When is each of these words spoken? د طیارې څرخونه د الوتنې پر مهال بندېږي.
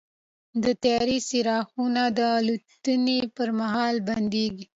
د 0.63 0.65
طیارې 0.83 1.17
څرخونه 1.29 2.03
د 2.17 2.19
الوتنې 2.37 3.19
پر 3.35 3.49
مهال 3.59 3.95
بندېږي. 4.09 4.65